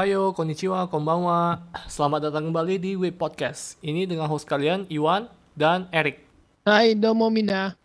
[0.00, 1.60] Ohayo, konnichiwa, konbanwa.
[1.84, 3.76] Selamat datang kembali di Web Podcast.
[3.84, 6.24] Ini dengan host kalian, Iwan dan Eric.
[6.64, 7.76] Hai, domo mina.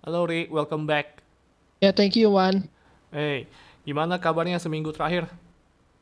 [0.00, 1.20] Halo Rick, welcome back.
[1.84, 2.64] Ya, thank you, Wan.
[3.12, 3.44] Hey,
[3.84, 5.28] gimana kabarnya seminggu terakhir?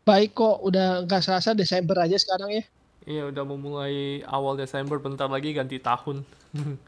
[0.07, 2.65] Baik kok, udah nggak serasa Desember aja sekarang ya.
[3.03, 6.23] Iya, udah memulai awal Desember, bentar lagi ganti tahun.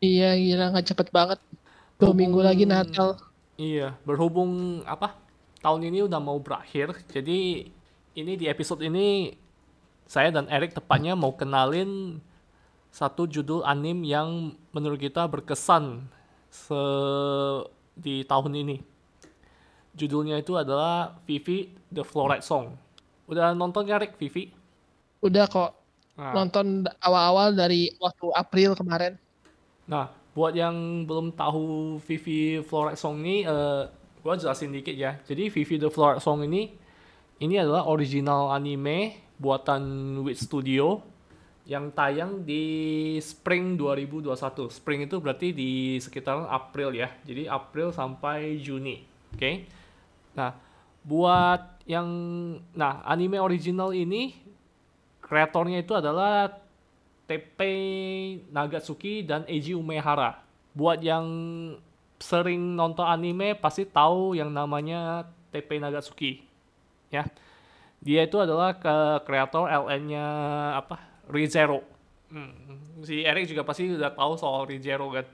[0.00, 1.40] Iya, gila nggak cepet banget.
[2.00, 3.20] Dua minggu lagi Natal.
[3.60, 5.25] Iya, berhubung apa?
[5.60, 7.68] Tahun ini udah mau berakhir, jadi
[8.16, 9.34] ini di episode ini
[10.06, 12.22] saya dan Eric tepatnya mau kenalin
[12.94, 16.06] satu judul anim yang menurut kita berkesan
[16.48, 16.80] se
[17.96, 18.76] di tahun ini.
[19.96, 22.76] Judulnya itu adalah Vivi The Fluoride Song.
[23.26, 24.52] Udah nonton ya Rick Vivi?
[25.24, 29.20] Udah kok Nah, nonton awal-awal dari waktu April kemarin.
[29.84, 33.84] Nah, buat yang belum tahu Vivi Fluoride Song ini, eh
[34.26, 35.22] gua jelasin dikit ya.
[35.22, 36.74] Jadi Vivi the Fluoride Song ini,
[37.38, 40.98] ini adalah original anime buatan Wit Studio
[41.62, 44.66] yang tayang di Spring 2021.
[44.74, 47.14] Spring itu berarti di sekitaran April ya.
[47.22, 49.06] Jadi April sampai Juni.
[49.30, 49.70] Oke.
[50.34, 50.54] Nah,
[51.06, 52.08] buat yang
[52.74, 54.34] nah anime original ini
[55.22, 56.50] kreatornya itu adalah
[57.26, 57.58] TP
[58.50, 60.42] Nagatsuki dan Eiji Umehara.
[60.74, 61.26] Buat yang
[62.26, 65.22] sering nonton anime pasti tahu yang namanya
[65.54, 66.42] TP Nagatsuki.
[67.14, 67.30] Ya.
[68.02, 70.26] Dia itu adalah ke kreator LN-nya
[70.74, 70.98] apa?
[71.30, 71.86] ReZero.
[72.26, 72.50] Hmm.
[73.06, 75.26] Si Eric juga pasti udah tahu soal ReZero kan.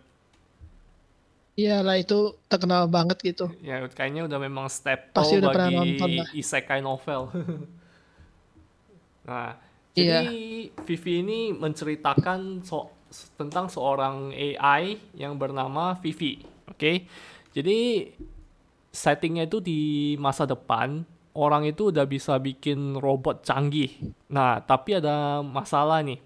[1.52, 3.52] Iyalah itu terkenal banget gitu.
[3.60, 6.28] Ya, kayaknya udah memang step Pasti udah bagi nonton lah.
[6.32, 7.28] isekai novel.
[9.28, 9.60] nah,
[9.92, 10.24] Iya.
[10.24, 10.40] jadi
[10.88, 12.88] Vivi ini menceritakan so
[13.36, 16.40] tentang seorang AI yang bernama Vivi.
[16.70, 17.08] Oke.
[17.52, 18.08] Jadi
[18.92, 19.80] settingnya itu di
[20.20, 23.92] masa depan orang itu udah bisa bikin robot canggih.
[24.28, 26.20] Nah, tapi ada masalah nih.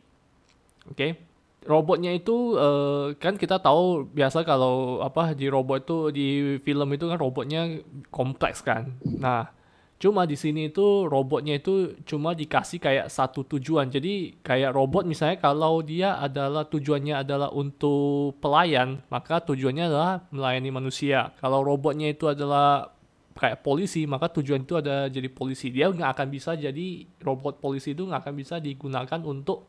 [0.90, 1.18] Oke.
[1.66, 6.28] Robotnya itu eh, kan kita tahu biasa kalau apa di robot itu di
[6.62, 7.82] film itu kan robotnya
[8.14, 8.94] kompleks kan.
[9.02, 9.50] Nah,
[9.96, 13.88] cuma di sini itu robotnya itu cuma dikasih kayak satu tujuan.
[13.88, 20.70] Jadi kayak robot misalnya kalau dia adalah tujuannya adalah untuk pelayan, maka tujuannya adalah melayani
[20.70, 21.32] manusia.
[21.40, 22.92] Kalau robotnya itu adalah
[23.36, 25.68] kayak polisi, maka tujuan itu ada jadi polisi.
[25.68, 29.68] Dia nggak akan bisa jadi robot polisi itu nggak akan bisa digunakan untuk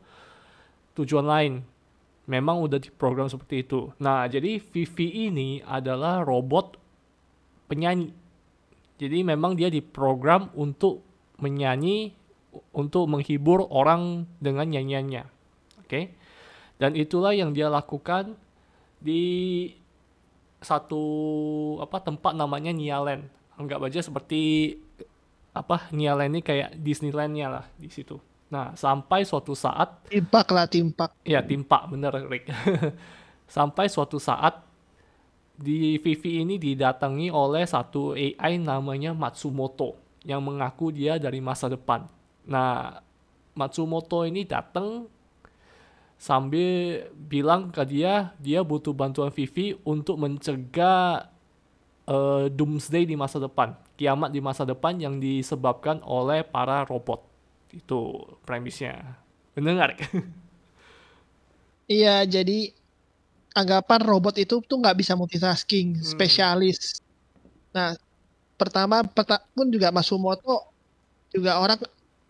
[0.96, 1.52] tujuan lain.
[2.28, 3.88] Memang udah diprogram seperti itu.
[4.04, 6.76] Nah, jadi Vivi ini adalah robot
[7.72, 8.12] penyanyi.
[8.98, 11.06] Jadi memang dia diprogram untuk
[11.38, 12.10] menyanyi,
[12.74, 15.24] untuk menghibur orang dengan nyanyiannya.
[15.86, 16.18] Oke.
[16.78, 18.34] Dan itulah yang dia lakukan
[18.98, 19.22] di
[20.58, 21.02] satu
[21.78, 23.26] apa tempat namanya Nialand.
[23.58, 24.74] Anggap aja seperti
[25.54, 28.18] apa Nialand ini kayak Disneyland-nya lah di situ.
[28.48, 31.12] Nah, sampai suatu saat Timpak lah, timpak.
[31.22, 32.48] Ya, timpak bener, Rick.
[33.48, 34.60] Sampai suatu saat
[35.58, 42.06] di Vivi ini didatangi oleh satu AI namanya Matsumoto yang mengaku dia dari masa depan.
[42.46, 43.02] Nah,
[43.58, 45.10] Matsumoto ini datang
[46.18, 51.26] sambil bilang ke dia dia butuh bantuan Vivi untuk mencegah
[52.06, 57.26] eh, doomsday di masa depan, kiamat di masa depan yang disebabkan oleh para robot.
[57.74, 59.18] Itu premisnya.
[59.58, 60.06] Rick?
[61.88, 62.76] Iya, jadi
[63.58, 66.04] anggapan robot itu tuh nggak bisa multitasking, Hmm.
[66.06, 67.02] spesialis.
[67.74, 67.98] Nah,
[68.54, 70.70] pertama peta, pun juga Masumoto
[71.28, 71.78] juga orang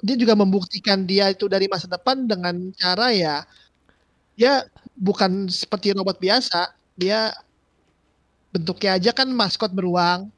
[0.03, 3.43] dia juga membuktikan dia itu dari masa depan dengan cara ya
[4.39, 4.63] dia
[4.95, 7.35] bukan seperti robot biasa, dia
[8.51, 10.31] bentuknya aja kan maskot beruang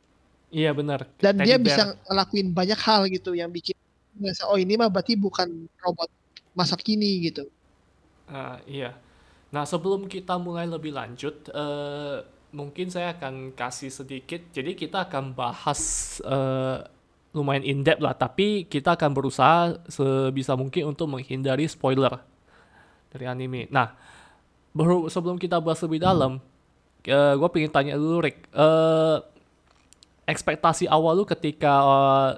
[0.51, 1.07] Iya benar.
[1.23, 1.67] dan Teddy dia bear.
[1.69, 3.77] bisa ngelakuin banyak hal gitu yang bikin
[4.19, 5.47] ngerasa, oh ini mah berarti bukan
[5.79, 6.09] robot
[6.53, 7.47] masa kini gitu.
[8.27, 8.97] Ah, iya.
[9.51, 12.17] Nah sebelum kita mulai lebih lanjut, eh,
[12.55, 14.41] mungkin saya akan kasih sedikit.
[14.55, 15.81] Jadi kita akan bahas
[16.23, 16.79] eh,
[17.35, 22.19] lumayan in depth lah, tapi kita akan berusaha sebisa mungkin untuk menghindari spoiler
[23.11, 23.71] dari anime.
[23.71, 23.95] Nah
[24.75, 26.39] baru sebelum kita bahas lebih dalam,
[27.03, 29.19] gue pengen tanya dulu Rick, eh,
[30.31, 32.31] ekspektasi awal lu ketika eh,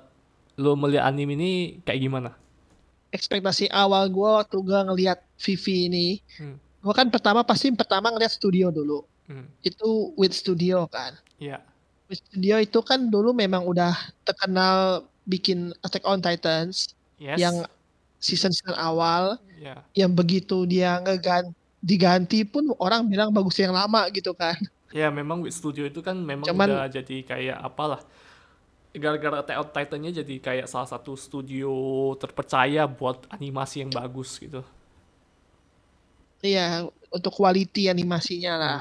[0.60, 1.52] lu melihat anime ini
[1.84, 2.30] kayak gimana?
[3.12, 6.08] ekspektasi awal gue waktu gue ngelihat Vivi ini,
[6.40, 6.56] Hmm.
[6.82, 9.06] Gue kan pertama pasti pertama ngeliat studio dulu.
[9.24, 11.14] Hmm, Itu with studio kan.
[11.38, 11.62] Iya.
[12.06, 17.38] With studio itu kan dulu memang udah terkenal bikin Attack on Titans Yes.
[17.38, 17.62] yang
[18.18, 19.78] season-season awal, Iya.
[19.94, 24.58] yang begitu dia ngegan diganti pun orang bilang bagus yang lama gitu kan.
[24.90, 28.02] Ya memang Wit Studio itu kan memang Cuman- udah jadi kayak apalah
[28.92, 31.72] gara-gara Attack on Titan-nya jadi kayak salah satu studio
[32.20, 34.60] terpercaya buat animasi yang bagus gitu.
[36.42, 38.80] Iya, untuk quality animasinya lah.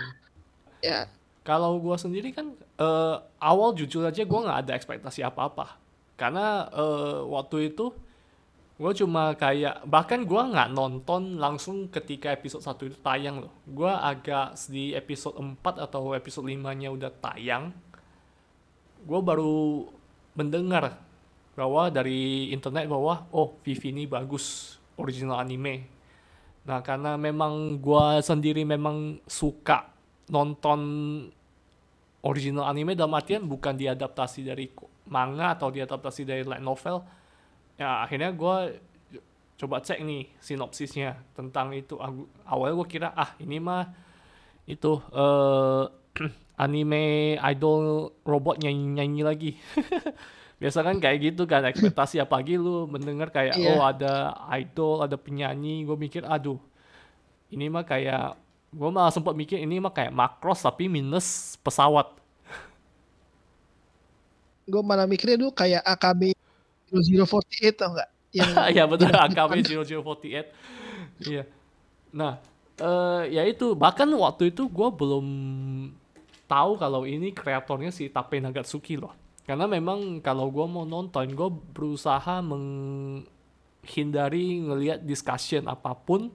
[0.82, 1.06] Ya,
[1.46, 5.78] Kalau gua sendiri kan eh, awal jujur aja gua nggak ada ekspektasi apa-apa.
[6.18, 7.94] Karena eh, waktu itu
[8.82, 13.54] gue cuma kayak bahkan gua nggak nonton langsung ketika episode 1 itu tayang loh.
[13.70, 17.70] Gua agak di episode 4 atau episode 5-nya udah tayang.
[19.06, 19.86] Gue baru
[20.34, 20.98] mendengar
[21.54, 26.01] bahwa dari internet bahwa oh Vivi ini bagus original anime.
[26.68, 29.90] Nah karena memang gua sendiri memang suka
[30.30, 30.80] nonton
[32.22, 34.70] original anime dalam artian bukan diadaptasi dari
[35.10, 37.02] manga atau diadaptasi dari light novel.
[37.82, 38.70] Ya akhirnya gua
[39.62, 41.98] coba cek nih sinopsisnya tentang itu.
[42.50, 43.94] Awalnya gue kira ah ini mah
[44.66, 45.86] itu eh
[46.62, 49.52] anime idol robot nyanyi-nyanyi lagi.
[50.62, 53.74] Biasa kan kayak gitu kan ekspektasi apalagi lu mendengar kayak Iya.
[53.74, 56.62] oh ada idol, ada penyanyi, gue mikir aduh
[57.50, 58.38] ini mah kayak
[58.72, 62.22] gue malah sempat mikir ini mah kayak Macross tapi minus pesawat.
[64.72, 66.32] gue malah mikirnya dulu kayak AKB
[66.94, 68.10] 0048 tau nggak?
[68.32, 71.28] Yang ya betul AKB 0048.
[71.28, 71.44] Iya.
[72.16, 72.40] Nah,
[72.80, 75.26] eh ya itu bahkan waktu itu gue belum
[76.52, 79.16] tahu kalau ini kreatornya si Tape Nagatsuki loh.
[79.48, 83.24] Karena memang kalau gue mau nonton, gue berusaha menghindari
[84.60, 86.28] ngelihat discussion apa pun.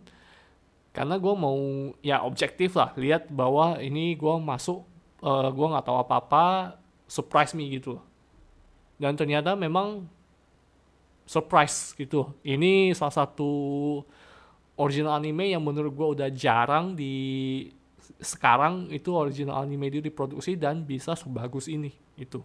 [0.96, 1.60] Karena gue mau
[2.00, 4.80] ya objektif lah, lihat bahwa ini gue masuk,
[5.20, 6.72] eh gue nggak tahu apa-apa,
[7.04, 8.00] surprise me gitu.
[8.96, 10.08] Dan ternyata memang
[11.28, 12.32] surprise gitu.
[12.40, 13.52] Ini salah satu
[14.80, 17.12] original anime yang menurut gue udah jarang di
[18.22, 22.40] sekarang itu original anime itu diproduksi dan bisa sebagus ini itu.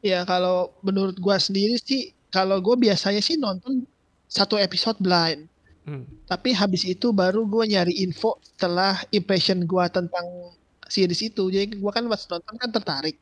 [0.00, 3.84] ya kalau menurut gue sendiri sih, kalau gue biasanya sih nonton
[4.30, 5.44] satu episode blind.
[5.84, 6.06] Hmm.
[6.24, 10.54] Tapi habis itu baru gue nyari info setelah impression gue tentang
[10.86, 11.50] series itu.
[11.50, 13.16] Jadi gue kan pas nonton kan tertarik.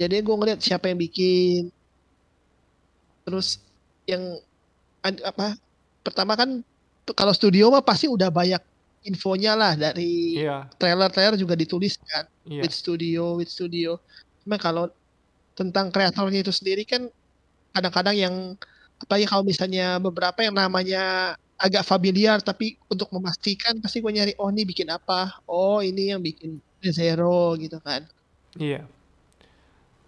[0.00, 1.70] Jadi gue ngeliat siapa yang bikin.
[3.28, 3.62] Terus
[4.08, 4.40] yang
[5.04, 5.54] apa?
[6.02, 6.64] Pertama kan
[7.12, 8.73] kalau studio mah pasti udah banyak
[9.04, 12.24] infonya lah dari Iya, trailer-trailer juga ditulis kan.
[12.48, 14.00] iya, With studio, with studio.
[14.42, 14.88] Cuma kalau
[15.54, 17.06] tentang kreatornya itu sendiri kan
[17.76, 18.34] kadang-kadang yang
[18.98, 24.50] apalagi kalau misalnya beberapa yang namanya agak familiar tapi untuk memastikan pasti gue nyari oh
[24.50, 28.02] ini bikin apa oh ini yang bikin Zero gitu kan
[28.58, 28.82] iya.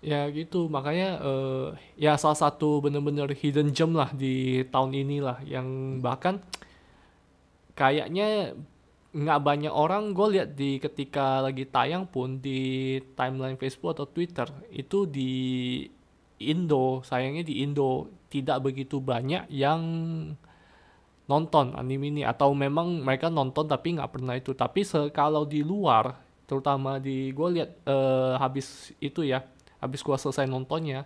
[0.06, 1.66] Ya gitu, makanya eh,
[1.98, 6.38] ya salah satu bener-bener hidden gem lah di tahun ini lah yang bahkan
[7.74, 8.54] kayaknya
[9.16, 14.44] nggak banyak orang gue lihat di ketika lagi tayang pun di timeline Facebook atau Twitter
[14.68, 15.32] itu di
[16.36, 19.80] Indo sayangnya di Indo tidak begitu banyak yang
[21.26, 22.22] nonton anime ini.
[22.22, 24.54] Atau memang mereka nonton tapi nggak pernah itu.
[24.54, 26.14] Tapi kalau di luar
[26.46, 29.42] terutama di gue lihat eh, habis itu ya
[29.82, 31.02] habis gua selesai nontonnya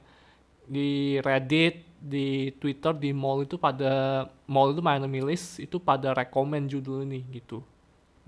[0.68, 6.68] di Reddit di Twitter di mall itu pada mall itu main list itu pada rekomen
[6.68, 7.64] judul ini gitu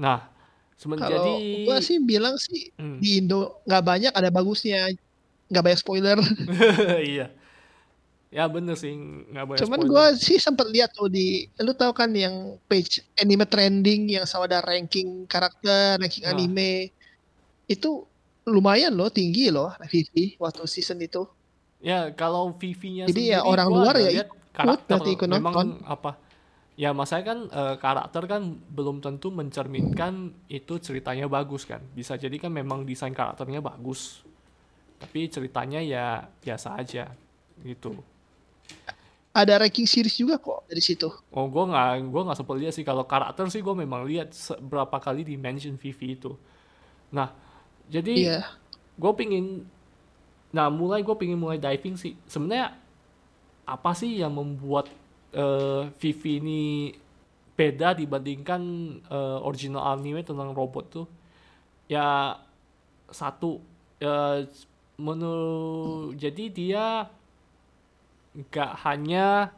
[0.02, 0.26] nah
[0.74, 2.98] semenjak kalau jadi gue sih bilang sih Hmm.
[2.98, 4.90] di Indo nggak banyak ada bagusnya.
[5.46, 6.18] Nggak banyak spoiler.
[7.14, 7.30] Iya.
[8.28, 12.08] Ya bener sih nggak banyak cuman gue sih sempat lihat tuh di lu tahu kan
[12.10, 16.32] yang page anime trending yang selalu ada ranking karakter ranking Nah.
[16.32, 16.90] anime.
[17.64, 18.08] Itu
[18.42, 21.28] lumayan loh tinggi loh Vivi waktu season itu.
[21.78, 25.28] Ya kalau VV-nya Jadi ya sendiri orang gua luar ya lihat ikut karakter berarti ikut
[25.28, 25.68] memang nonton.
[25.84, 26.10] apa
[26.74, 31.80] ya masanya kan eh, karakter kan belum tentu mencerminkan itu ceritanya bagus kan.
[31.92, 34.24] Bisa jadi kan memang desain karakternya bagus
[35.02, 37.10] tapi ceritanya ya biasa aja
[37.66, 37.98] gitu.
[39.34, 41.10] Ada ranking series juga kok dari situ?
[41.34, 42.86] Oh gue nggak gue nggak sempat lihat sih.
[42.86, 44.30] Kalau karakter sih gue memang lihat
[44.62, 46.30] berapa kali di mention VV itu.
[47.10, 47.34] Nah
[47.90, 48.40] jadi iya.
[48.94, 49.66] gue pingin
[50.54, 52.14] nah mulai gue pingin mulai diving sih.
[52.30, 52.78] Sebenarnya
[53.66, 54.86] apa sih yang membuat
[55.32, 56.62] eh, Vivi ini
[57.52, 58.62] beda dibandingkan
[59.08, 61.06] eh, original anime tentang robot tuh
[61.88, 62.36] ya
[63.12, 63.60] satu
[64.00, 64.48] eh,
[64.96, 66.86] menurut jadi dia
[68.32, 69.52] nggak hanya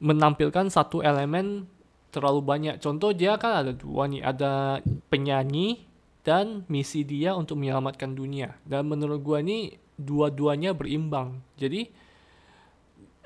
[0.00, 1.68] menampilkan satu elemen
[2.12, 4.80] terlalu banyak contoh dia kan ada dua nih ada
[5.12, 8.54] penyanyi dan misi dia untuk menyelamatkan dunia.
[8.62, 11.42] Dan menurut gua ini dua-duanya berimbang.
[11.58, 11.90] Jadi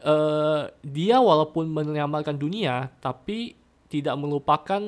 [0.01, 3.57] eh dia walaupun menyelamatkan dunia, tapi
[3.89, 4.83] tidak melupakan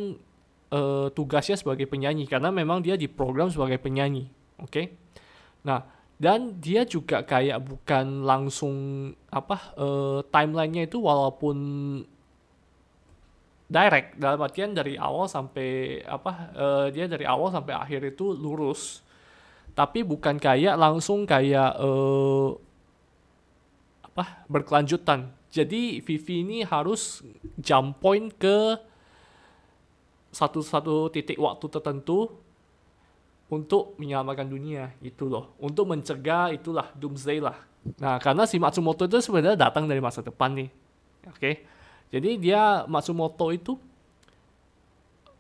[0.73, 4.29] eh, tugasnya sebagai penyanyi karena memang dia diprogram sebagai penyanyi.
[4.59, 4.95] Oke.
[5.63, 5.87] Nah,
[6.19, 8.75] dan dia juga kayak bukan langsung
[9.31, 11.57] apa uh, timelinenya itu walaupun
[13.71, 19.07] direct dalam artian dari awal sampai apa uh, dia dari awal sampai akhir itu lurus
[19.79, 22.59] tapi bukan kayak langsung kayak uh,
[24.19, 25.31] apa berkelanjutan.
[25.49, 27.23] Jadi Vivi ini harus
[27.55, 28.75] jump point ke
[30.35, 32.35] satu-satu titik waktu tertentu
[33.49, 35.55] untuk menyelamatkan dunia itu loh.
[35.63, 37.57] Untuk mencegah itulah doomsday lah.
[38.03, 40.69] Nah karena si Matsumoto itu sebenarnya datang dari masa depan nih
[41.29, 41.39] oke?
[41.39, 41.55] Okay?
[42.09, 43.77] jadi dia Matsumoto itu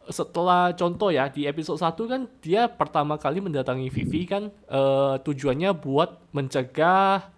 [0.08, 5.76] setelah contoh ya di episode 1 kan dia pertama kali mendatangi Vivi kan uh, tujuannya
[5.76, 7.28] buat mencegah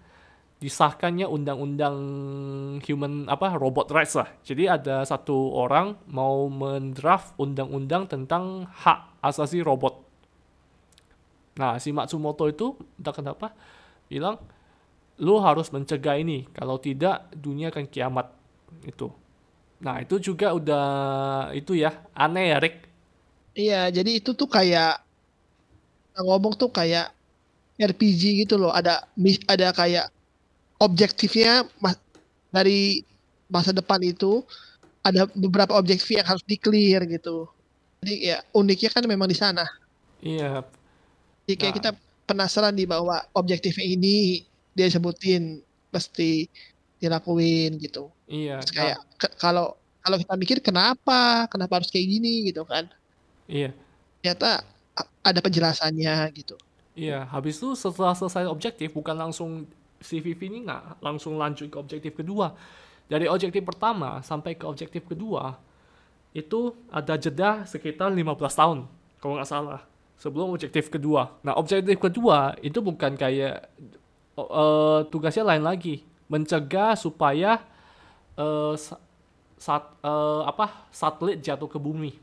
[0.61, 1.97] disahkannya undang-undang
[2.85, 4.29] human apa robot rights lah.
[4.45, 10.05] Jadi ada satu orang mau mendraft undang-undang tentang hak asasi robot.
[11.57, 13.57] Nah, si Matsumoto itu entah kenapa
[14.12, 14.37] bilang
[15.21, 18.33] lu harus mencegah ini, kalau tidak dunia akan kiamat
[18.85, 19.09] itu.
[19.81, 20.87] Nah, itu juga udah
[21.57, 22.76] itu ya aneh ya, Rick.
[23.57, 25.05] Iya, jadi itu tuh kayak
[26.21, 27.12] ngomong tuh kayak
[27.81, 28.73] RPG gitu loh.
[28.73, 29.09] Ada
[29.49, 30.12] ada kayak
[30.80, 31.68] objektifnya
[32.50, 33.04] dari
[33.52, 34.42] masa depan itu
[35.04, 37.46] ada beberapa objektif yang harus di clear gitu.
[38.00, 39.64] Jadi ya uniknya kan memang di sana.
[40.20, 40.64] Iya,
[41.50, 41.78] jadi kayak nah.
[41.82, 41.90] kita
[42.30, 45.58] penasaran di bahwa objektifnya ini dia sebutin
[45.90, 46.46] pasti
[47.02, 48.06] dilakuin gitu.
[48.30, 48.62] Iya.
[48.62, 49.34] Terus kayak nah.
[49.34, 49.66] kalau
[49.99, 52.87] kalau kita mikir kenapa, kenapa harus kayak gini gitu kan?
[53.50, 53.75] Iya.
[54.22, 54.62] Ternyata
[55.26, 56.54] ada penjelasannya gitu.
[56.94, 59.66] Iya, habis itu setelah selesai objektif bukan langsung
[60.00, 62.57] CVV ini nggak langsung lanjut ke objektif kedua.
[63.11, 65.59] Dari objektif pertama sampai ke objektif kedua
[66.30, 68.87] itu ada jeda sekitar 15 tahun
[69.19, 69.83] kalau nggak salah
[70.21, 71.33] sebelum objektif kedua.
[71.40, 73.73] Nah, objektif kedua itu bukan kayak
[74.37, 77.64] uh, tugasnya lain lagi, mencegah supaya
[78.37, 78.76] uh,
[79.57, 82.16] sat, uh, apa satelit jatuh ke bumi.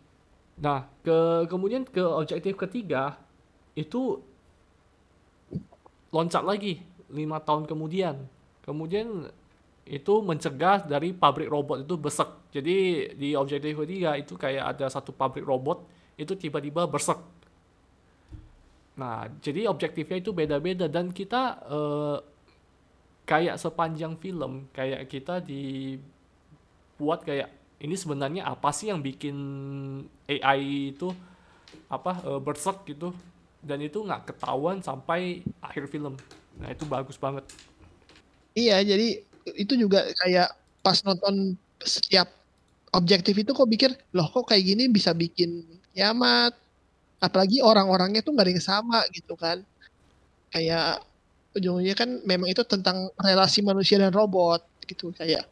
[0.61, 3.17] Nah, ke kemudian ke objektif ketiga
[3.77, 4.21] itu
[6.09, 8.15] loncat lagi lima tahun kemudian.
[8.63, 9.31] Kemudian
[9.87, 12.27] itu mencegah dari pabrik robot itu besek.
[12.51, 15.87] Jadi di objektif ketiga itu kayak ada satu pabrik robot
[16.19, 17.19] itu tiba-tiba besek
[18.97, 22.17] Nah, jadi objektifnya itu beda-beda dan kita uh,
[23.29, 29.37] kayak sepanjang film kayak kita dibuat kayak ini sebenarnya apa sih yang bikin
[30.25, 31.13] AI itu
[31.93, 33.13] apa uh, berserk gitu
[33.61, 36.17] dan itu nggak ketahuan sampai akhir film.
[36.57, 37.45] Nah, itu bagus banget.
[38.57, 39.21] Iya, jadi
[39.53, 40.49] itu juga kayak
[40.81, 42.25] pas nonton setiap
[42.95, 45.61] objektif itu kok pikir, loh kok kayak gini bisa bikin
[45.93, 46.55] kiamat,
[47.21, 49.61] apalagi orang-orangnya tuh nggak ada yang sama gitu kan.
[50.49, 51.05] Kayak
[51.57, 55.45] ujungnya kan memang itu tentang relasi manusia dan robot gitu kayak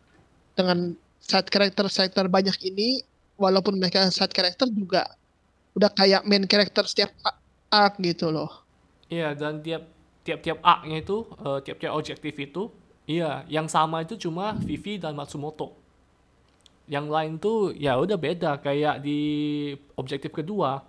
[0.53, 3.01] dengan side character side banyak ini
[3.35, 5.09] walaupun mereka side character juga
[5.75, 7.11] udah kayak main character setiap
[7.73, 8.49] arc gitu loh.
[9.09, 9.94] Iya dan tiap
[10.25, 12.73] tiap-tiap arc-nya itu uh, tiap-tiap objektif itu
[13.05, 15.77] iya yang sama itu cuma Vivi dan Matsumoto.
[16.89, 19.21] Yang lain tuh ya udah beda kayak di
[19.93, 20.81] objektif kedua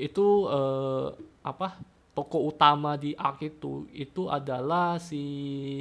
[0.00, 1.12] itu uh,
[1.44, 1.76] apa
[2.16, 5.22] toko utama di Ark itu itu adalah si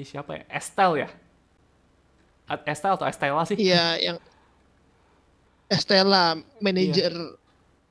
[0.04, 0.44] siapa ya?
[0.52, 1.10] Estelle ya?
[2.68, 3.56] Estelle atau Estella sih?
[3.56, 4.18] Iya yang
[5.70, 7.14] Estella manajer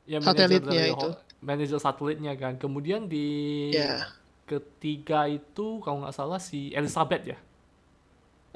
[0.05, 0.19] iya.
[0.19, 1.09] ya, satelitnya itu.
[1.39, 2.59] Manajer satelitnya kan.
[2.59, 4.18] Kemudian di yeah.
[4.49, 7.39] Ketiga itu kalau nggak salah si Elizabeth ya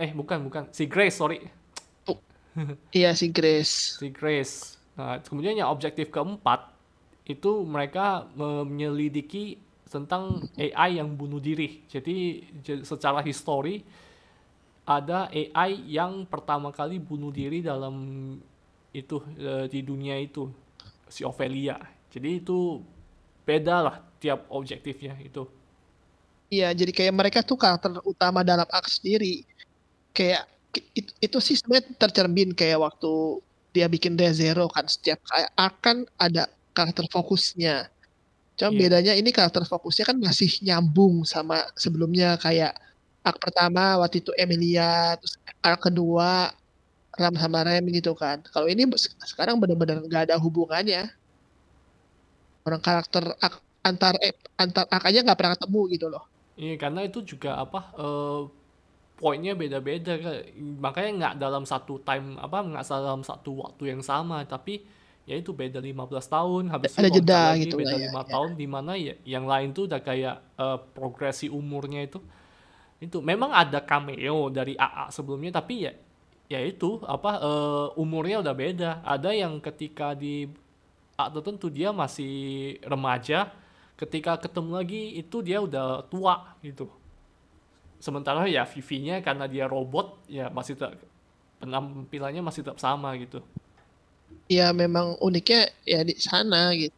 [0.00, 1.44] eh bukan bukan si Grace sorry
[2.08, 2.16] oh.
[2.96, 6.72] iya si Grace si Grace nah kemudian yang objektif keempat
[7.28, 9.60] itu mereka menyelidiki
[9.92, 11.84] tentang AI yang bunuh diri.
[11.84, 12.40] Jadi
[12.80, 13.84] secara histori
[14.88, 17.94] ada AI yang pertama kali bunuh diri dalam
[18.90, 20.48] itu e, di dunia itu
[21.12, 21.76] si Ophelia.
[22.08, 22.80] Jadi itu
[23.44, 25.44] beda lah tiap objektifnya itu.
[26.52, 29.48] Iya, jadi kayak mereka tuh karakter utama dalam Ark sendiri.
[30.12, 30.44] Kayak
[30.92, 33.40] itu, itu sih sebenarnya tercermin kayak waktu
[33.72, 36.44] dia bikin Zero kan setiap kayak akan ada
[36.76, 37.88] karakter fokusnya.
[38.60, 38.80] Cuma yeah.
[38.80, 42.76] bedanya ini karakter fokusnya kan masih nyambung sama sebelumnya kayak
[43.24, 46.52] arc pertama waktu itu Emilia, terus arc kedua
[47.20, 48.40] Ram sama Rem gitu kan.
[48.52, 48.88] Kalau ini
[49.24, 51.08] sekarang benar-benar nggak ada hubungannya.
[52.66, 56.31] Orang karakter arc, antar eh, antar arc aja nggak pernah ketemu gitu loh.
[56.56, 58.44] Iya karena itu juga apa uh,
[59.16, 60.42] poinnya beda-beda kan.
[60.82, 64.84] Makanya nggak dalam satu time apa nggak dalam satu waktu yang sama tapi
[65.22, 68.30] ya itu beda 15 tahun habis Ada itu jeda lagi gitu beda ya, lima ya.
[68.34, 72.18] tahun di mana ya yang lain tuh udah kayak eh, progresi umurnya itu
[72.98, 75.94] itu memang ada cameo dari AA sebelumnya tapi ya
[76.50, 80.50] ya itu apa eh, umurnya udah beda ada yang ketika di
[81.12, 83.52] A tertentu dia masih remaja
[84.02, 86.90] ketika ketemu lagi itu dia udah tua gitu
[88.02, 90.98] sementara ya Vivi-nya karena dia robot ya masih tetap
[91.62, 93.38] penampilannya masih tetap sama gitu
[94.50, 96.96] Ya memang uniknya ya di sana gitu.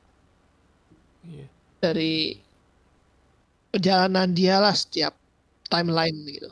[1.23, 1.47] Iya.
[1.79, 2.41] Dari
[3.71, 5.15] perjalanan dia lah setiap
[5.71, 6.51] timeline gitu.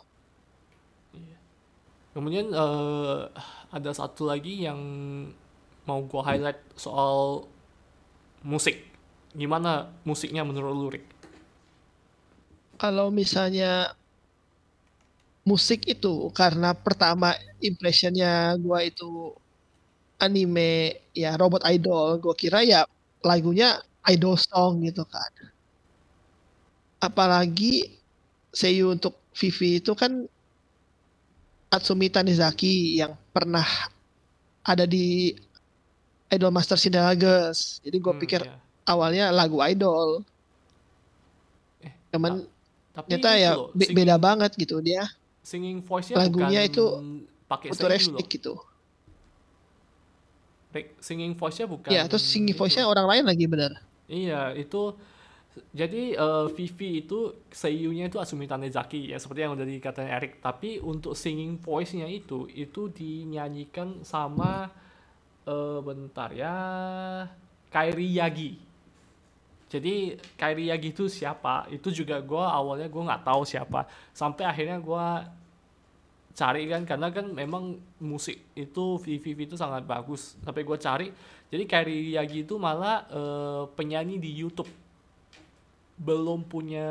[2.13, 3.21] Kemudian eh,
[3.73, 4.79] ada satu lagi yang
[5.89, 7.49] mau gua highlight soal
[8.45, 8.92] musik.
[9.41, 9.73] Gimana
[10.09, 11.05] musiknya menurut lu, Rick?
[12.81, 13.97] Kalau misalnya
[15.51, 16.09] musik itu
[16.39, 17.29] karena pertama
[17.69, 19.05] impressionnya gua itu
[20.25, 20.71] anime
[21.23, 22.81] ya robot idol, gua kira ya
[23.29, 23.67] lagunya
[24.13, 25.31] idol song gitu kan.
[27.07, 27.73] Apalagi
[28.61, 30.13] seiyu untuk Vivi itu kan
[31.77, 33.67] Atsumi Tanizaki yang pernah
[34.63, 35.35] ada di
[36.35, 37.79] Idol Master Cinderella Girls.
[37.85, 38.55] Jadi gue Hmm, pikir ya.
[38.87, 40.23] Awalnya lagu idol.
[41.83, 42.33] Eh, Cuman
[42.93, 45.03] Tapi ternyata itu ya loh, be- sing- beda banget gitu dia
[45.43, 46.85] singing voice-nya lagunya bukan itu
[47.51, 47.75] pakai loh.
[47.75, 48.55] futuristik gitu.
[51.05, 53.77] Singing voice-nya bukan Ya, terus singing voice-nya orang lain lagi bener.
[54.09, 54.97] Iya, itu
[55.77, 60.41] jadi eh, Vivi itu seiyunya itu Asumi Tanezaki ya seperti yang udah dikatain Eric.
[60.41, 64.73] Tapi untuk singing voice-nya itu itu dinyanyikan sama
[65.45, 66.57] eh, bentar ya
[67.69, 68.72] Kairi Yagi.
[69.73, 71.65] Jadi Kairi Yagi itu siapa?
[71.73, 73.89] Itu juga gua awalnya gua nggak tahu siapa.
[74.13, 75.25] Sampai akhirnya gua
[76.37, 80.37] cari kan karena kan memang musik itu Vivi itu sangat bagus.
[80.45, 81.09] Sampai gua cari
[81.49, 84.69] jadi Kairi Yagi itu malah eh, penyanyi di YouTube.
[85.97, 86.89] Belum punya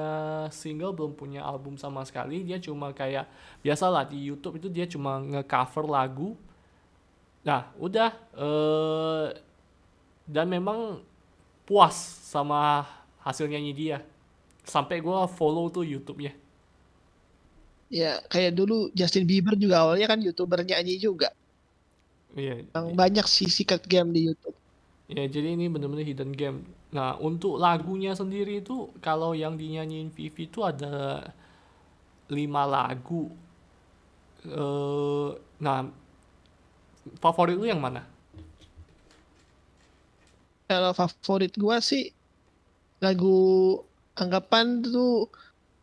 [0.50, 2.42] single, belum punya album sama sekali.
[2.42, 3.30] Dia cuma kayak
[3.62, 6.34] biasalah di YouTube itu dia cuma nge-cover lagu.
[7.46, 9.30] Nah, udah eh
[10.30, 11.02] dan memang
[11.72, 11.96] puas
[12.28, 12.84] sama
[13.24, 13.98] hasil nyanyi dia.
[14.68, 16.36] Sampai gua follow tuh YouTube-nya.
[17.88, 21.32] Ya, kayak dulu Justin Bieber juga awalnya kan YouTuber nyanyi juga.
[22.36, 22.68] Iya.
[22.76, 24.56] Yang banyak sih secret game di YouTube.
[25.12, 26.68] Ya, jadi ini bener-bener hidden game.
[26.92, 31.24] Nah, untuk lagunya sendiri itu kalau yang dinyanyiin Vivi itu ada
[32.32, 33.32] lima lagu.
[34.48, 35.30] Eh,
[35.60, 35.88] nah,
[37.20, 38.08] favorit lu yang mana?
[40.72, 42.16] Kalau favorit gua sih
[43.04, 43.76] lagu
[44.16, 45.28] anggapan tuh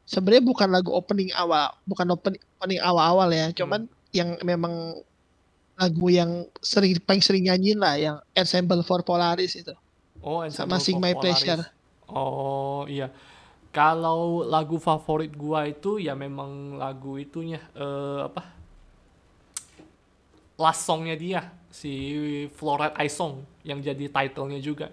[0.09, 3.85] sebenarnya bukan lagu opening awal, bukan opening, opening awal-awal ya, cuman
[4.17, 4.97] yang memang
[5.77, 9.77] lagu yang sering paling sering nyanyiin lah yang Ensemble for Polaris itu.
[10.25, 11.45] Oh, Sama Sing My Polaris.
[11.45, 11.63] Pleasure.
[12.09, 13.13] Oh, iya.
[13.69, 18.57] Kalau lagu favorit gua itu ya memang lagu itunya eh apa?
[20.57, 21.93] Last songnya dia si
[22.49, 24.89] Eye Song yang jadi titlenya juga.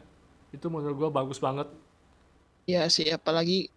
[0.52, 1.72] Itu menurut gua bagus banget.
[2.68, 3.72] Ya sih, apalagi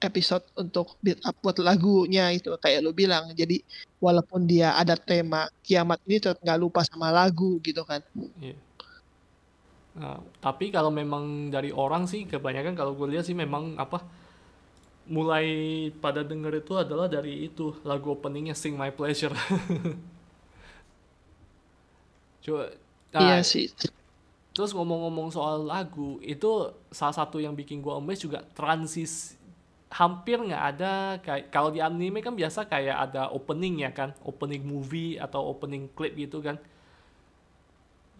[0.00, 3.28] episode untuk build up buat lagunya itu kayak lu bilang.
[3.36, 3.60] Jadi
[4.00, 8.00] walaupun dia ada tema kiamat ini tetap nggak lupa sama lagu gitu kan.
[8.40, 8.56] Iya.
[9.96, 14.04] Nah, tapi kalau memang dari orang sih kebanyakan kalau gue lihat sih memang apa
[15.08, 19.32] mulai pada denger itu adalah dari itu lagu openingnya Sing My Pleasure.
[22.44, 22.76] Coba,
[23.16, 23.72] Iya nah, sih.
[24.56, 29.36] Terus ngomong-ngomong soal lagu itu salah satu yang bikin gue amazed juga transis
[29.92, 30.92] hampir nggak ada
[31.22, 35.86] kayak kalau di anime kan biasa kayak ada opening ya kan opening movie atau opening
[35.96, 36.56] clip gitu kan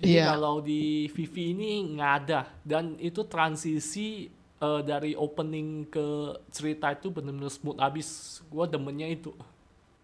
[0.02, 0.24] jadi Iya.
[0.28, 4.28] kalau di Vivi ini nggak ada dan itu transisi
[4.60, 6.06] eh, dari opening ke
[6.52, 8.08] cerita itu benar-benar smooth abis
[8.52, 9.32] gue demennya itu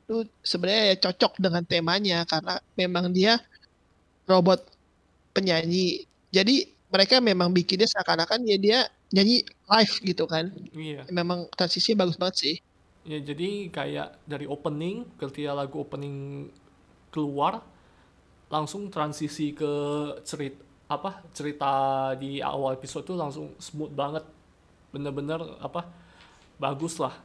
[0.07, 0.15] Itu
[0.51, 3.33] sebenarnya ya cocok dengan temanya karena memang dia
[4.31, 4.61] robot
[5.35, 6.07] penyanyi.
[6.33, 8.79] Jadi mereka memang bikinnya seakan-akan ya dia
[9.13, 10.49] nyanyi live gitu kan.
[10.73, 12.57] iya Memang transisi bagus banget sih.
[13.05, 16.49] Ya jadi kayak dari opening ketika lagu opening
[17.13, 17.61] keluar
[18.49, 19.73] langsung transisi ke
[20.25, 20.61] cerita
[20.93, 21.73] apa cerita
[22.21, 24.25] di awal episode tuh langsung smooth banget
[24.93, 25.89] bener-bener apa
[26.61, 27.17] bagus lah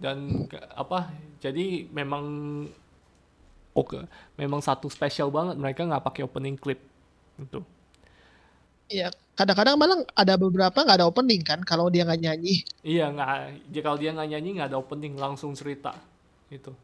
[0.00, 2.24] dan apa jadi memang
[3.76, 4.08] oke
[4.40, 6.80] memang satu spesial banget mereka nggak pakai opening clip
[7.36, 7.60] itu
[8.90, 12.60] Ya kadang-kadang malah ada beberapa nggak ada opening kan kalau dia nggak nyanyi.
[12.84, 15.96] iya nggak kalau dia nggak nyanyi nggak ada opening langsung cerita
[16.52, 16.74] itu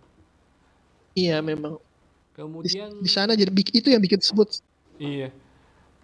[1.16, 4.52] Iya memang di, kemudian di sana jadi itu yang bikin smooth.
[5.00, 5.32] Iya.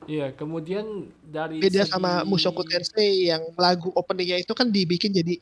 [0.03, 5.39] Iya, kemudian dari Beda segi sama Mushoku Tensei yang lagu openingnya itu kan dibikin jadi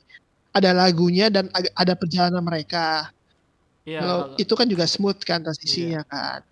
[0.52, 3.08] ada lagunya dan ada perjalanan mereka.
[3.88, 6.44] Iya, Kalau itu kan juga smooth kan transisinya kan.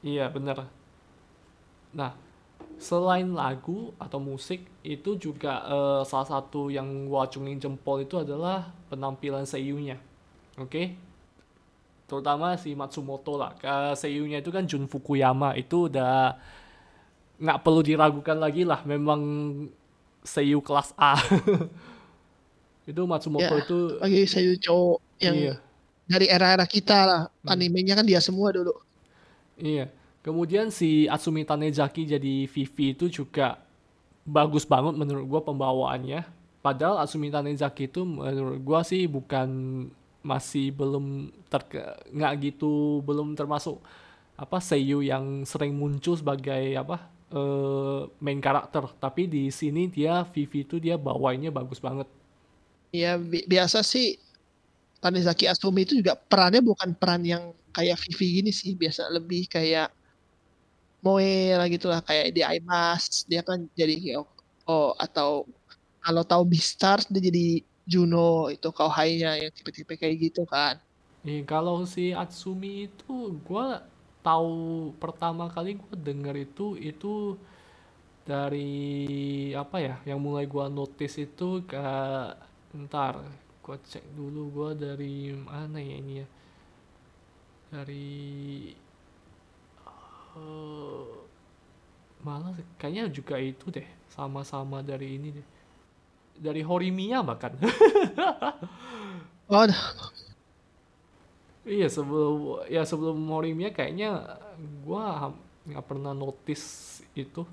[0.00, 0.64] Iya bener.
[1.92, 2.16] Nah,
[2.80, 4.60] selain lagu atau musik
[4.94, 9.96] itu juga eh, salah satu yang gua acungin jempol itu adalah penampilan seiyunya.
[10.64, 10.82] Oke?
[12.10, 13.54] Terutama si Matsumoto lah.
[13.54, 16.34] Ke seiyunya itu kan Jun Fukuyama itu udah
[17.40, 18.80] nggak perlu diragukan lagi lah.
[18.84, 19.20] Memang
[20.24, 21.16] seiyu kelas A.
[22.90, 25.54] itu Matsumoto Ya, itu Bagi saya cowok yang iya.
[26.08, 27.52] dari era-era kita lah, Hmm.
[27.54, 28.72] animenya kan dia semua dulu.
[29.58, 29.90] Iya.
[30.20, 33.56] Kemudian si Atsumi Tanezaki jadi Vivi itu juga
[34.28, 36.26] bagus banget menurut gua pembawaannya.
[36.60, 39.48] Padahal Atsumi Tanezaki itu menurut gua sih bukan
[40.20, 41.32] masih belum
[42.12, 43.80] nggak gitu belum termasuk
[44.36, 48.84] apa seiyu yang sering muncul sebagai apa eh, main karakter.
[49.00, 52.08] Tapi di sini dia Vivi itu dia bawainnya bagus banget.
[52.90, 54.18] Ya bi- biasa sih
[55.02, 57.44] Tanizaki Asumi itu juga perannya bukan peran yang
[57.76, 59.88] kayak Vivi gini sih, biasa lebih kayak
[61.00, 64.20] Moe lah gitu lah kayak di IMAS dia kan jadi
[64.68, 65.48] oh atau
[66.00, 70.78] kalau tahu Beastars dia jadi Juno itu Kauhai-nya yang tipe-tipe kayak gitu kan.
[71.26, 73.84] Eh, kalau si Atsumi itu gua
[74.24, 77.36] tahu pertama kali gua denger itu itu
[78.24, 81.82] dari apa ya yang mulai gua notice itu ke
[82.86, 83.20] ntar
[83.64, 86.26] gua cek dulu gua dari mana ya ini ya
[87.74, 88.08] dari
[90.36, 91.06] eh,
[92.20, 95.46] malah kayaknya juga itu deh sama-sama dari ini deh
[96.40, 97.52] dari Horimiya bahkan
[99.48, 99.66] Oh,
[101.68, 104.08] Iya sebelum ya sebelum Horimiya kayaknya
[104.84, 105.04] gua
[105.68, 106.66] nggak pernah notice
[107.12, 107.44] itu.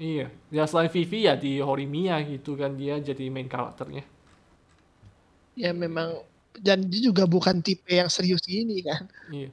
[0.00, 4.02] Iya, ya selain Vivi ya di Horimiya gitu kan dia jadi main karakternya.
[5.58, 6.08] ya memang
[6.58, 9.06] dan dia juga bukan tipe yang serius gini kan.
[9.30, 9.50] Iya.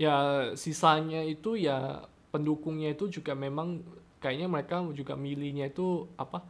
[0.00, 0.16] Ya
[0.56, 3.84] sisanya itu ya pendukungnya itu juga memang
[4.16, 6.40] kayaknya mereka juga milihnya itu apa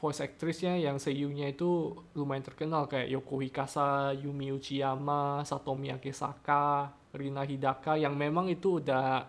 [0.00, 7.44] voice actressnya yang seiyunya itu lumayan terkenal kayak Yoko Hikasa, Yumi Uchiyama, Satomi Akesaka, Rina
[7.44, 9.28] Hidaka yang memang itu udah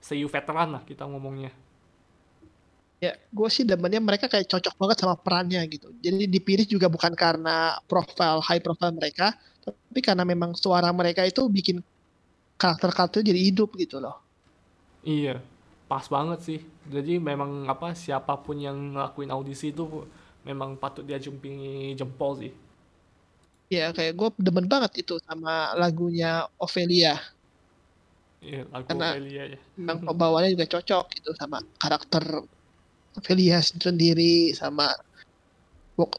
[0.00, 1.52] seiyu veteran lah kita ngomongnya.
[3.00, 5.92] Ya, gue sih demennya mereka kayak cocok banget sama perannya gitu.
[6.00, 11.44] Jadi dipilih juga bukan karena profile high profile mereka, tapi karena memang suara mereka itu
[11.44, 11.84] bikin
[12.60, 14.18] karakter-karakter jadi hidup gitu loh.
[15.04, 15.40] Iya,
[15.90, 16.60] pas banget sih.
[16.88, 19.84] Jadi memang apa siapa pun yang ngelakuin audisi itu
[20.44, 22.52] memang patut dia jumpingi jempol sih.
[23.72, 27.16] Ya kayak gue demen banget itu sama lagunya Ophelia.
[28.44, 29.58] Iya, lagu Karena- Ophelia ya.
[29.76, 32.24] Memang pembawaannya juga cocok gitu sama karakter
[33.16, 34.90] Ophelia sendiri sama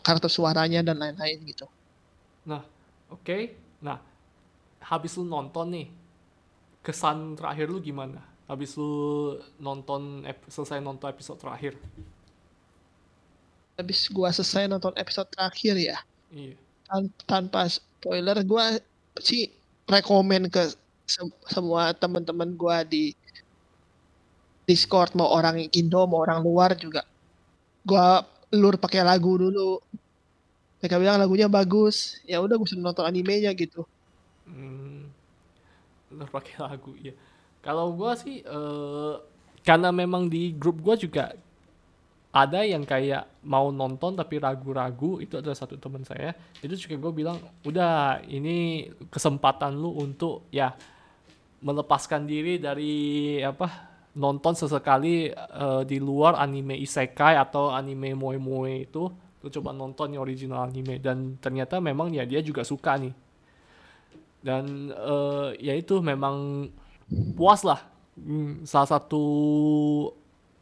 [0.02, 1.67] karakter suaranya dan lain-lain gitu.
[3.12, 3.54] Oke,
[3.86, 4.02] nah
[4.82, 5.88] habis lu nonton nih,
[6.86, 8.21] kesan terakhir lu gimana?
[8.45, 8.93] Habis lu
[9.58, 11.74] nonton ep- selesai nonton episode terakhir?
[13.76, 15.98] Habis gue selesai nonton episode terakhir ya,
[16.32, 16.56] Iya,
[16.88, 18.65] tan- tanpa spoiler gue
[19.19, 19.52] sih
[19.89, 20.71] rekomen ke
[21.04, 23.04] se- semua teman-teman gue di
[24.65, 27.06] Discord mau orang Indo mau orang luar juga.
[27.86, 28.02] Gue
[28.56, 29.78] lur pakai lagu dulu.
[30.82, 32.17] Mereka bilang lagunya bagus.
[32.26, 33.86] Ya udah gue suruh nonton animenya gitu.
[34.50, 35.05] Hmm,
[36.23, 37.12] pakai lagu ya.
[37.60, 39.13] Kalau gua sih eh,
[39.65, 41.36] karena memang di grup gua juga
[42.36, 46.36] ada yang kayak mau nonton tapi ragu-ragu itu adalah satu teman saya.
[46.60, 50.75] Itu juga gue bilang udah ini kesempatan lu untuk ya
[51.63, 53.88] melepaskan diri dari apa
[54.19, 59.08] nonton sesekali eh, di luar anime isekai atau anime moe moe itu.
[59.39, 60.99] Lu coba nonton yang original anime.
[60.99, 63.15] Dan ternyata memang ya dia juga suka nih
[64.45, 66.69] dan eh, ya itu memang
[67.34, 67.81] puas lah.
[68.15, 69.25] Hmm, salah satu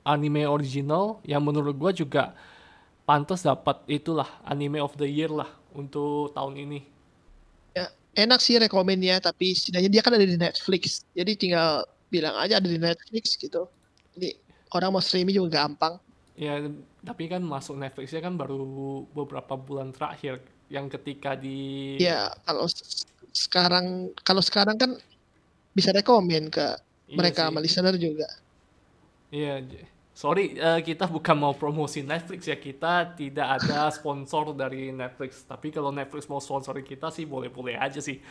[0.08, 2.32] anime original yang menurut gua juga
[3.04, 6.80] pantas dapat itulah anime of the year lah untuk tahun ini.
[7.76, 11.04] Ya enak sih rekomennya tapi setidaknya dia kan ada di Netflix.
[11.12, 13.68] Jadi tinggal bilang aja ada di Netflix gitu.
[14.16, 14.40] Jadi
[14.72, 16.00] orang mau streaming juga gampang.
[16.40, 16.58] Ya
[17.04, 18.64] tapi kan masuk Netflixnya kan baru
[19.12, 20.40] beberapa bulan terakhir
[20.72, 22.66] yang ketika di ya kalau
[23.34, 23.86] sekarang
[24.22, 24.92] kalau sekarang kan
[25.74, 27.48] bisa rekomen ke Iya mereka sih.
[27.50, 28.30] sama listener juga
[29.28, 29.66] Iya,
[30.14, 35.42] sorry eh, kita bukan mau promosi Netflix ya kita tidak ada sponsor dari Netflix.
[35.42, 38.22] Tapi kalau Netflix mau sponsori kita sih boleh-boleh aja sih.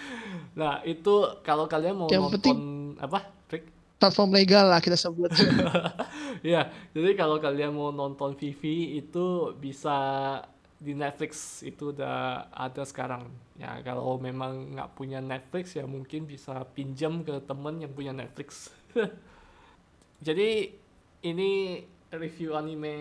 [0.55, 1.11] Nah itu
[1.43, 2.63] kalau kalian mau Yang nonton penting-
[2.97, 3.19] apa,
[3.51, 3.67] Rick?
[3.99, 5.31] platform legal lah kita sebut.
[6.43, 9.95] Ya, jadi kalau kalian mau nonton Vivi itu bisa
[10.83, 13.31] di Netflix itu udah ada sekarang.
[13.55, 18.75] Ya, kalau memang nggak punya Netflix ya mungkin bisa pinjam ke temen yang punya Netflix.
[20.27, 20.75] Jadi
[21.23, 22.95] ini review anime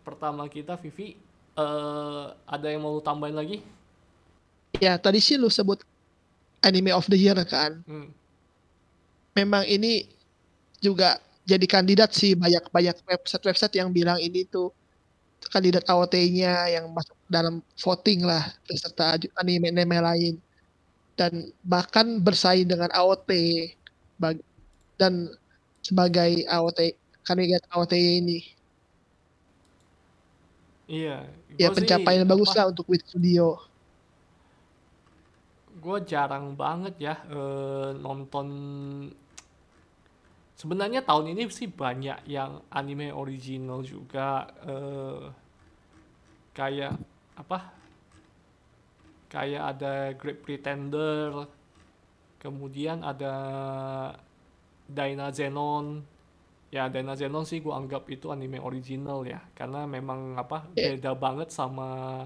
[0.00, 1.14] pertama kita Vivi.
[1.52, 3.60] Eh, ada yang mau tambahin lagi?
[4.82, 5.78] ya tadi sih lu sebut
[6.64, 7.82] anime of the year kan.
[7.86, 8.08] Hmm.
[9.38, 10.10] Memang ini
[10.82, 14.74] juga jadi kandidat sih banyak-banyak website-website yang bilang ini tuh
[15.50, 20.34] kandidat AOT-nya yang masuk dalam voting lah beserta anime-anime lain
[21.16, 23.30] dan bahkan bersaing dengan AOT
[24.96, 25.32] dan
[25.82, 26.94] sebagai AOT
[27.26, 28.38] kandidat AOT ini
[30.92, 31.24] Iya.
[31.56, 33.56] ya sih, pencapaian bagus lah untuk Wit Studio
[35.82, 38.46] Gue jarang banget ya eh, nonton.
[40.62, 44.46] Sebenarnya tahun ini sih banyak yang anime original juga.
[44.62, 45.26] eh,
[46.54, 46.94] kayak
[47.34, 47.58] apa?
[49.26, 51.50] Kayak ada Great Pretender.
[52.38, 53.34] Kemudian ada
[54.86, 56.06] Daina Zenon.
[56.70, 59.42] Ya Daina Zenon sih gue anggap itu anime original ya.
[59.58, 62.22] Karena memang apa beda banget sama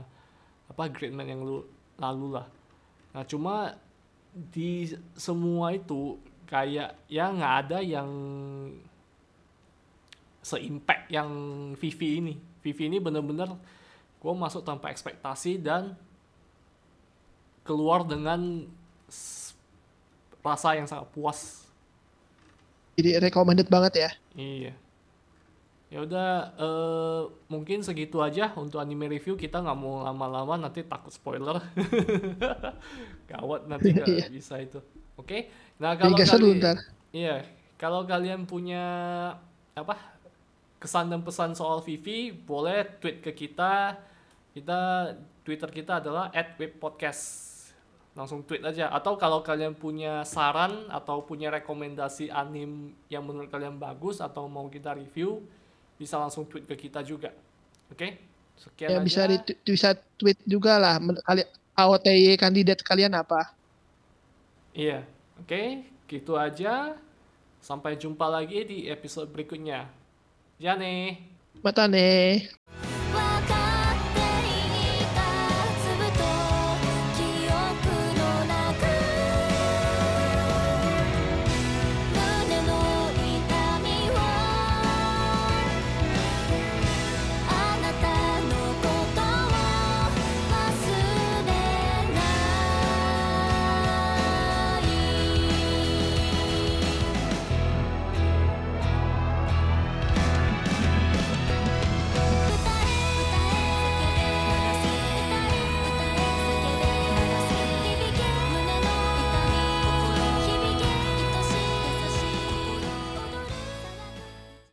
[0.68, 1.64] apa Great Man yang lu,
[1.96, 2.46] lalu lah.
[3.16, 3.80] Nah cuma
[4.36, 8.10] di semua itu kayak ya nggak ada yang
[10.40, 11.30] se-impact yang
[11.74, 12.34] Vivi ini.
[12.62, 13.50] Vivi ini bener-bener
[14.16, 15.94] gue masuk tanpa ekspektasi dan
[17.62, 18.66] keluar dengan
[20.40, 21.66] rasa yang sangat puas.
[22.96, 24.72] jadi recommended banget ya Iya.
[25.86, 31.10] Ya udah eh, mungkin segitu aja untuk anime review kita nggak mau lama-lama nanti takut
[31.10, 31.62] spoiler.
[33.30, 34.26] Gawat nanti nggak Iya.
[34.30, 34.80] bisa itu.
[35.16, 35.48] Oke.
[35.80, 36.76] Nah jadi kalau seru kali- ntar
[37.16, 37.36] Iya,
[37.80, 38.84] kalau kalian punya
[39.72, 39.96] apa
[40.76, 43.96] kesan dan pesan soal Vivi, boleh tweet ke kita.
[44.52, 46.28] Kita Twitter kita adalah
[46.60, 47.44] @webpodcast.
[48.16, 48.88] Langsung tweet aja.
[48.92, 54.68] Atau kalau kalian punya saran atau punya rekomendasi anim yang menurut kalian bagus atau mau
[54.68, 55.44] kita review,
[56.00, 57.32] bisa langsung tweet ke kita juga.
[57.92, 58.16] Oke?
[58.56, 59.04] Sekian ya aja.
[59.04, 59.36] bisa di,
[59.68, 60.96] bisa tweet juga lah
[61.28, 61.44] kali
[61.76, 62.08] AOT
[62.40, 63.52] kandidat kalian apa
[64.76, 65.08] Iya.
[65.40, 67.00] Oke, gitu aja.
[67.64, 69.88] Sampai jumpa lagi di episode berikutnya.
[70.60, 71.16] Jane.
[71.64, 72.52] mata nih